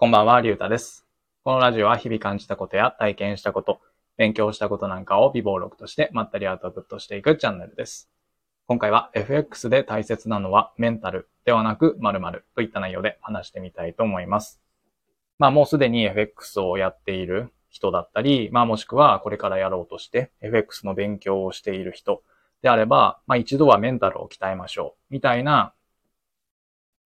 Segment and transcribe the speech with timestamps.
[0.00, 1.08] こんばんは、りゅうたです。
[1.42, 3.80] このラジオは日々感じたことや体験したこと、
[4.16, 8.08] 勉強したことなんかを微暴録としてまったりアウトプットしていくチャンネルです。
[8.68, 14.60] 今回は FX で大切なのはメンタルではなく〇〇といった内容で話してみたいと思います。
[15.36, 22.22] まあもうすでに FX をやっている人だったり、まあもしくはこれからやろうとして FX の勉強をしている人
[22.62, 25.74] であれば、まあ一度はメンタルを鍛えましょうみたいな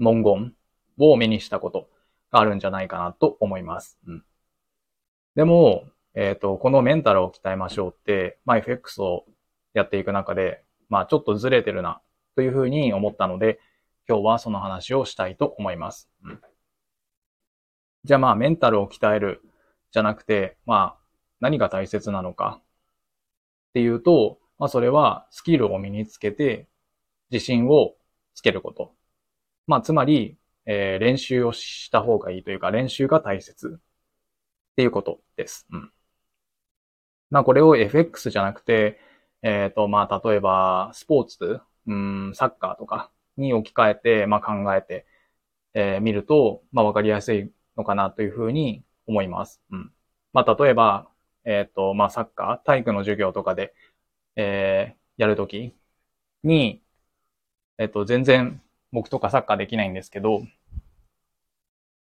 [0.00, 0.52] 文言
[0.98, 1.88] を目にしたこと
[2.30, 3.98] があるんじゃないかなと思います。
[4.06, 4.24] うん、
[5.34, 5.84] でも、
[6.14, 9.26] えっ、と、このメンタルを鍛えましょうって、まあ FX を
[9.74, 12.00] やっていく中で、まあちょっとずれてるな
[12.34, 13.60] というふうに思ったので、
[14.08, 16.10] 今日はその話をしたいと思います。
[16.24, 16.40] うん、
[18.04, 19.42] じゃあまあメンタルを鍛える
[19.92, 21.00] じゃなくて、まあ
[21.38, 22.62] 何が大切なのかっ
[23.74, 26.66] ていうと、まあそれはスキルを身につけて
[27.30, 27.94] 自信を
[28.34, 28.94] つけること。
[29.68, 30.36] まあつまり、
[30.70, 35.66] えー練習をした方がいいというか練習が大切っていうことです。
[35.72, 35.92] うん。
[37.30, 38.98] まあこれを FX じゃなくて、
[39.42, 45.06] えっ、と、まあ例えばスポーツ、うん、サッカーとかに置き換えて、まあ考えて、
[45.74, 49.60] えー見ると、まあわかりやすいのかなというふうに思います。
[49.70, 49.92] うん。
[50.32, 51.10] まあ例えば、
[51.44, 53.74] えっ、と、まあサッカー、体育の授業とかで、
[54.36, 55.74] えーやるとき
[56.44, 56.82] に、
[57.78, 60.42] えっ、と、全然僕とかサッカーできないんですけど、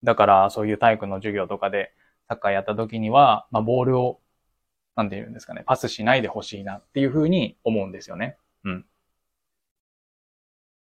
[0.03, 1.91] だからそういう体育の授業とかで
[2.27, 4.19] サッカーやった時には、まあボールを、
[4.95, 8.37] なんて言うんですかね、パスしないでほしいなっていうふうに思うんですよね。
[8.63, 8.85] うん。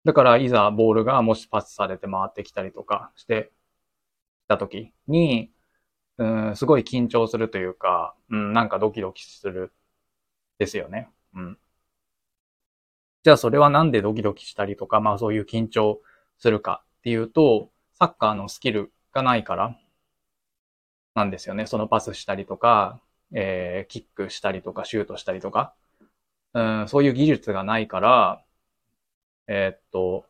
[0.06, 3.52] だからいざボールがもしパスされて回ってきたりとかして
[4.46, 5.52] きた時に、
[6.18, 9.74] うん、すごい緊張するというか、うん、なんかドキドキする
[10.60, 11.10] ですよね。
[11.34, 11.58] うん。
[13.24, 16.02] じゃあそれはなんでドキドキしたりとか、まあそういう緊張
[16.38, 19.76] するかっていうと、サッカーのスキルがないから
[21.16, 21.66] なんですよね。
[21.66, 23.00] そのパスしたりとか、
[23.34, 25.74] えー、キックしたりとか、シュートしたりとか、
[26.54, 28.44] うん、そういう技術がないから、
[29.48, 30.26] えーっと、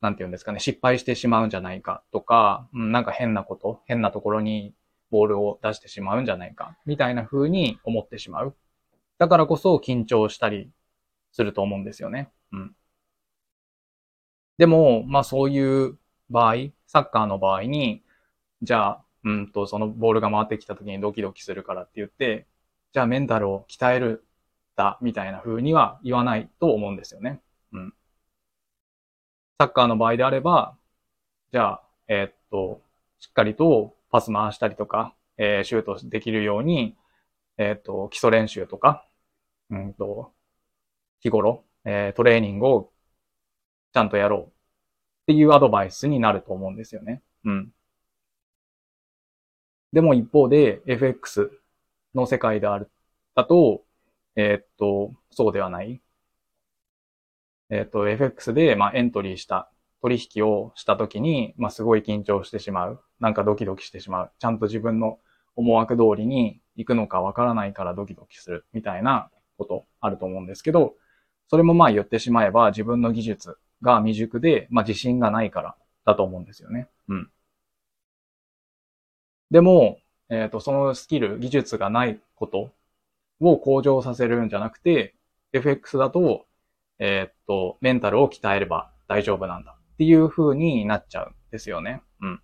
[0.00, 4.74] なんて言うんですかね、失敗してしまうんじゃないかとか、うん、なんか変なこと、変なところに
[5.10, 8.56] ボールを出してしまうんじゃないか、みたいな風に思ってしまう。
[9.18, 10.70] だからこそ緊張したり
[11.32, 12.30] すると思うんですよね。
[12.52, 12.74] うん。
[14.58, 15.98] でも、まあそういう
[16.30, 16.54] 場合、
[16.86, 18.02] サッカーの場合に、
[18.62, 22.46] じゃあ、うんと、そのボールが回ってきた時にドキドキするからって言って、
[22.92, 24.26] じゃあメンタルを鍛える
[24.76, 27.40] だ、みたいな風には言わないと思うんですよね。
[27.72, 27.94] うん。
[29.58, 30.76] サッカーの場合であれば、
[31.52, 32.82] じゃあ、えーっと、
[33.20, 36.96] しっかりとパス回したりとか、えーシュートできるように、
[37.58, 39.06] えーっと、基礎練習とか、
[39.70, 40.32] うんと、
[41.20, 42.92] 日頃、えートレーニングを
[43.92, 44.52] ちゃんとやろうっ
[45.28, 47.22] ていうアドバイスになると思うんですよね。
[47.44, 47.72] うん。
[49.92, 51.50] でも一方で FX
[52.14, 52.90] の世界である、
[53.34, 53.84] だと、
[54.36, 56.00] えーっと、そうではない。
[57.70, 59.70] えーっと、FX で、まあ、エントリーした
[60.02, 63.00] 取引をしたときに、まあ、すごい緊張してしまう。
[63.20, 64.30] なんかドキドキしてしまう。
[64.38, 65.18] ちゃんと自分の
[65.56, 68.64] 思惑通りに行くのかわからないからドキドキする。
[68.72, 70.94] みたいなことあると思うんですけど、
[71.48, 76.88] それもまあ言ってしまえば自分の技術が未熟で、まあ自信がないからだと思うんですよね。
[77.08, 77.30] うん。
[79.50, 79.98] でも、
[80.28, 82.72] えっ、と、そのスキル、技術がないこと
[83.40, 85.14] を向上させるんじゃなくて、
[85.52, 86.46] FX だと、
[86.98, 92.02] えっ、と、メンタルを鍛えれば大丈夫なんだっていう風になっちゃうんですよね。
[92.20, 92.40] うん。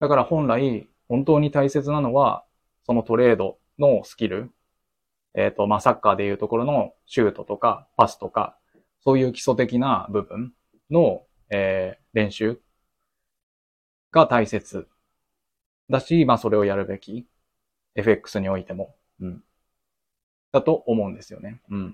[0.00, 2.44] だから本来、本当に大切なのは、
[2.84, 4.50] そのトレードのスキル、
[5.34, 8.56] えっ、と、まあ、サッカーでいうところのシュートとかパスとか、
[9.00, 10.54] そういう基礎的な部分
[10.90, 12.60] の、えー練習
[14.12, 14.86] が大切
[15.90, 17.26] だし、まあ、それをやるべき。
[17.94, 18.94] FX においても。
[19.20, 19.44] うん。
[20.52, 21.60] だと思うんですよね。
[21.70, 21.88] うん。
[21.88, 21.92] っ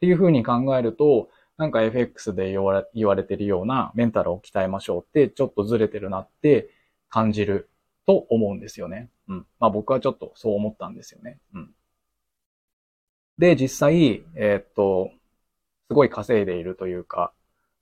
[0.00, 6.70] ていうふうに考えると、なんか FX で言われ言われてるようなメンタルを鍛えましょうって、ちょっとずれてるなって
[7.08, 7.70] 感じる
[8.06, 9.10] と思うんですよね。
[9.28, 9.46] うん。
[9.58, 11.40] まあ僕はちょっとそう思ったんですよね。
[11.54, 11.70] うん。
[13.38, 15.10] で、実際、えーっと、
[15.88, 17.32] すごい稼いでいるというか、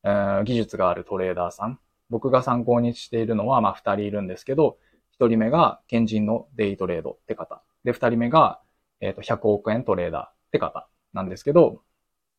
[0.04, 1.80] えー技術があるトレーダーさん。
[2.10, 4.78] 僕が参考にしているのは、まあ二人いるんですけど、
[5.14, 7.62] 一人目が賢人のデイトレードって方。
[7.84, 8.60] で、二人目が、
[9.00, 11.82] えっと、100億円トレーダーって方なんですけど、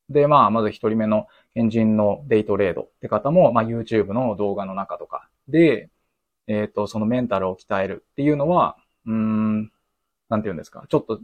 [0.10, 5.90] で、まあ、まず一人目の賢人のデイトレードって方も、まあ、YouTube の動画の中とかで、
[6.48, 8.76] えっ、と、そのメンタルを鍛えるっていうのは、
[9.06, 9.72] うーん、
[10.30, 10.86] なんて言うんですか。
[10.90, 11.22] ちょっと、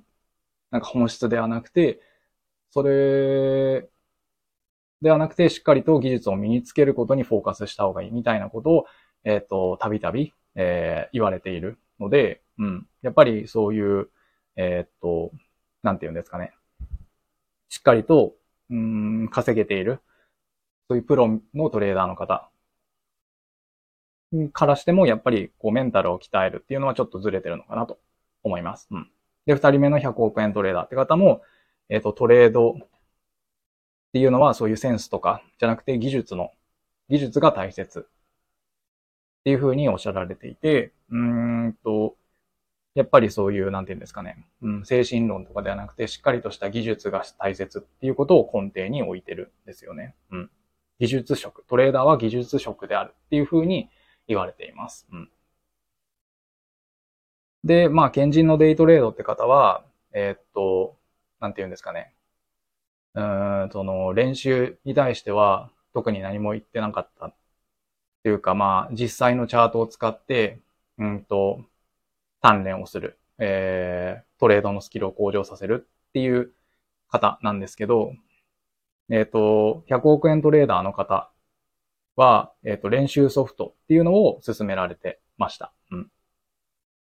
[0.72, 2.00] なんか本質ではなくて、
[2.72, 3.90] それ
[5.02, 8.86] ではなくて、しっかりと技術を身につけることにフォーカスした方がいいみたいなことを、
[9.24, 12.88] えっ、と、たびたびえー、言われているので、うん。
[13.02, 14.10] やっぱりそういう、
[14.56, 15.32] えー、っと、
[15.84, 16.54] なんて言うんですかね。
[17.70, 18.34] しっかりと、
[18.70, 20.00] うん、稼げている、
[20.90, 22.50] そういうプロのトレーダーの方
[24.54, 28.00] からしても、やっぱり、こう、メンタルを鍛えるっていうのはちょっとずれてるのかなと
[28.44, 28.88] 思います。
[28.92, 29.10] うん。
[29.46, 31.42] で、二人目の100億円トレーダーって方も、
[31.90, 32.76] えっ、と、トレードっ
[34.14, 36.52] ていうのはそういうセンスとかじゃなくて技術の、
[37.10, 38.08] 技術が大切
[39.42, 42.16] っていうふうにおっしゃられていて、うんと、
[42.94, 50.16] やっぱりそういう、なんていうんですかね、うん、精神論とかではなくて、しっかりとした技術が大切っていうことを根底に置いてるんですよね。
[50.32, 50.52] うん。
[51.00, 51.64] 技術職。
[51.68, 53.90] トレーダーは技術職であるっていうふうに
[54.28, 55.08] 言われています。
[55.12, 55.30] うん。
[57.64, 59.84] で、まあ、賢人のデイトレードって方は、
[60.14, 60.98] えー、っと、
[61.40, 62.14] なんて言うんですかね。
[63.14, 67.34] うん、その練習に対しては特に何も言ってなかった
[68.22, 70.60] っていうか、まあ、実際のチャートを使って、
[71.00, 71.66] うんと、
[72.44, 76.52] 鍛錬をする、えー、トレードのスキルを向上させるっていう
[77.10, 78.14] 方なんですけど、
[79.10, 81.32] えっ、ー、と、100億円トレーダーの方
[82.16, 85.74] は、えっ、ー、と、練習ソフトっていうのを勧められてました。
[85.90, 86.12] うん。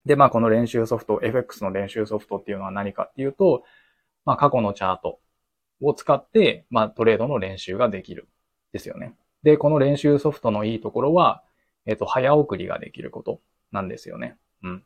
[0.07, 3.63] で、まあ、この練習ソフト、FX の練習ソフトっていうのは何かっていうと、
[4.25, 5.21] まあ、過去のチャート
[5.81, 8.29] を使って、まあ、トレードの練習ができる。
[8.73, 9.15] ですよね。
[9.47, 11.45] で、この練習ソフトのいいところは、
[11.87, 13.41] えっ、と、早送りができること
[13.71, 14.37] なんですよね。
[14.65, 14.85] うん。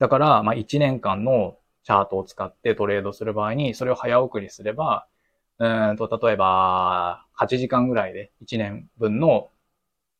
[0.00, 5.06] だから、まあ、1年間のチャートを使ってトレードする場合に、それを早送りすれば、
[5.58, 9.50] うんと、例えば、8時間ぐらいで1年分の、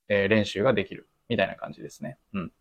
[0.08, 1.08] えー、練習ができる。
[1.28, 2.16] みたいな感じですね。
[2.32, 2.52] うん。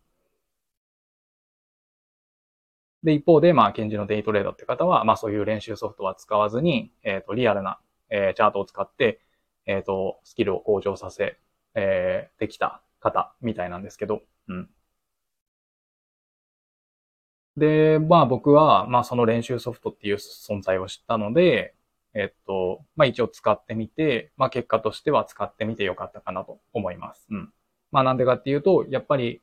[3.04, 7.80] で、一方で、まあ、ケンジのデイトレードって方は、まあ、そういう練習ソフトは使わずに、えっ、ー、と、リアルな、
[8.10, 9.22] えー、チャートを使って、
[9.68, 11.40] えっ、ー、と、スキルを向上させ、
[11.76, 14.70] えー、できた方みたいなんですけど、うん。
[17.58, 21.76] で、まあ僕は、まあその練習ソフトっていう存在を知ったので、
[22.14, 27.28] えっと、まあ一応使ってみて、まあ結果としては使ってみてよかったかなと思います。
[27.30, 27.54] うん。
[27.92, 29.42] まあなんでかっていうと、やっぱり、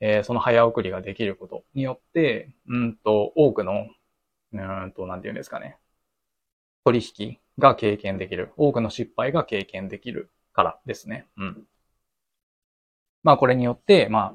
[0.00, 3.88] えー、その早送りができることによって、うんと、多くの、
[4.52, 4.56] う
[4.86, 5.78] んと、なんていうんですかね、
[6.84, 8.52] 取引が経験できる。
[8.56, 11.26] 多くの失敗が経験できるからですね。
[11.36, 11.66] うん。
[13.22, 14.34] まあこれによって、まあ、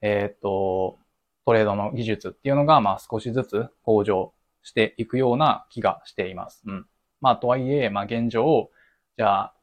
[0.00, 0.98] えっ、と、
[1.44, 4.32] トレードの技術っていうのが、まあ少しずつ向上
[4.62, 6.62] していくような気がしています。
[6.66, 6.86] うん。
[7.20, 8.70] まあとはいえ、まあ現状、
[9.16, 9.54] じゃあ、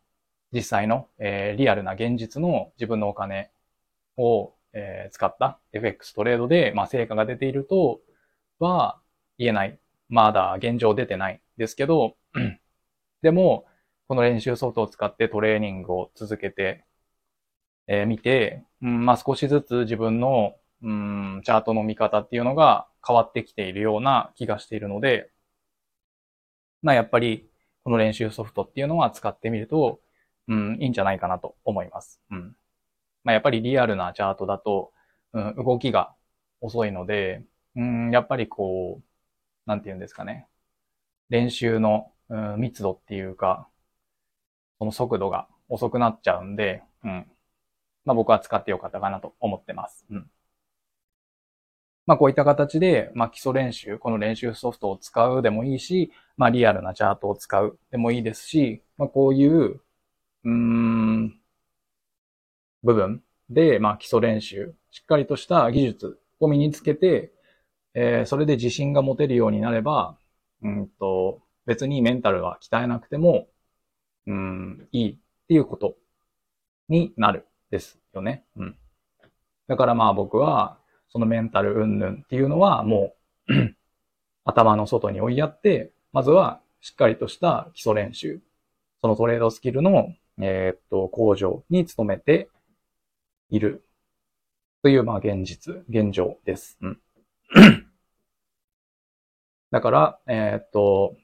[0.51, 3.51] 実際の、えー、リアルな現実の自分のお金
[4.18, 8.01] を、えー、使った FX トレードで、まあ成果が出ていると
[8.60, 9.00] は
[9.38, 9.80] 言えない。
[10.10, 12.16] まだ現状出てないですけど、
[13.24, 13.66] でも、
[14.08, 16.86] この練習ソフトを使ってトレーニングを続けて
[17.88, 25.31] えー、て、うん、まあ少しずつ自分の、うん、チャートの見方っていうのが変わってきているような気がしているので、
[26.81, 27.50] まあやっぱり
[27.84, 30.02] この練習ソフトっていうのは使ってみると、
[30.48, 32.22] うん、いいんじゃないかなと思います。
[32.31, 32.56] うん。
[33.24, 34.94] まあやっぱりリアルなチャートだと、
[35.34, 36.16] うん、動きが
[36.62, 37.44] 遅いので、
[37.75, 39.04] うん、やっぱりこう、
[39.66, 40.48] なんて言うんですかね。
[41.30, 43.68] 練習の、うん、密度っていうか、
[44.80, 47.25] その速度が遅くなっちゃうんで、うん。
[48.06, 50.06] まあ僕は使ってよかったかなと思ってます。
[50.10, 50.30] うん。
[52.06, 61.39] まあこういった形で、まあ基礎練習、この練習ソフトを使うでもいいし、まあリアルなチャートを使うでもいいですし、まあこういう、うーん、
[62.84, 67.32] 部分で、まあ基礎練習、しっかりとした技術を身につけて、
[67.96, 70.18] えー、それで自信が持てるようになれば、
[70.63, 73.48] うんと、別にメンタルは鍛えなくても、
[74.27, 75.17] うん、いいっ
[75.48, 75.96] ていうこと
[76.89, 78.46] になるですよね。
[78.55, 78.77] うん。
[79.67, 80.77] だからまあ僕は、
[81.10, 83.13] そのメンタル云々っていうのはも
[83.48, 83.53] う
[84.46, 88.41] 頭の外に追いやって、まずはしっかりとした基礎練習、
[89.01, 92.50] そのトレードスキルの、えー、っと、向上に努めて
[93.50, 93.86] いる
[94.82, 96.77] という、まあ現実、現状です。
[96.82, 97.00] うん。
[99.72, 101.15] だから、えー、っと、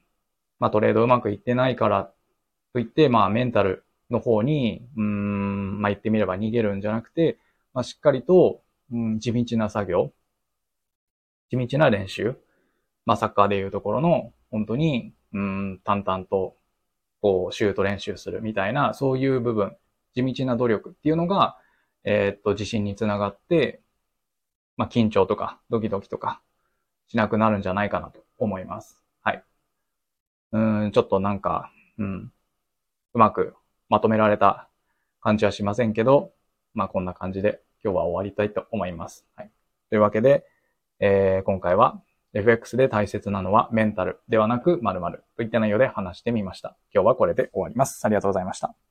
[0.60, 2.12] まあトレードうまくいってないから
[2.72, 7.38] といって、まあメンタルの方に、うん、まあ、言ってみれば逃げるんじゃなくて、
[7.72, 8.62] まあ、しっかりと、
[8.92, 10.12] うん、地道な作業、
[11.50, 12.36] 地道な練習、
[13.06, 16.56] まあ、サッカーでいうところの、本当に、うん、淡々と、
[17.22, 19.76] こう、シュート練習するみたいな、そういう部分、
[20.14, 21.56] 地道な努力っていうのが、
[22.04, 23.80] えー、っと、自信につながって、
[24.76, 26.40] まあ、緊張とか、ドキドキとか、
[27.08, 28.99] しなくなるんじゃないかなと思います。
[30.90, 32.32] ちょっとなんか、うん、
[33.14, 33.54] うまく
[33.88, 34.68] まとめられた
[35.20, 36.32] 感じはしませんけど、
[36.74, 39.26] まあこんな感じで今日は終わりたいと思います。
[39.36, 39.50] はい。
[39.88, 40.46] というわけで、
[41.00, 42.00] えー、今回は
[42.34, 46.76] FX で大切なのはメンタルではなく〇〇といった内容で話してみました。
[46.94, 48.04] 今日はこれで終わります。
[48.04, 48.89] ありがとうございました。